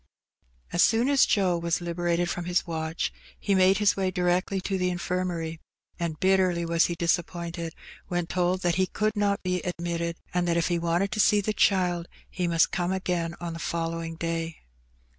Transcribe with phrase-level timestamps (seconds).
[0.73, 4.77] As soon as Joe was liberated from his watch, he made his way direct to
[4.79, 5.59] the Infirmary,
[5.99, 7.75] and bitterly was he disap pointed
[8.07, 11.39] when told that he could not be admitted, and that if he wanted to see
[11.39, 14.57] the child he must come again on the following day.